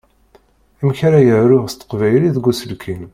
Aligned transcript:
Amek 0.81 0.99
ara 1.07 1.19
yaruɣ 1.27 1.65
s 1.67 1.73
teqbaylit 1.75 2.33
deg 2.35 2.45
uselkim? 2.51 3.01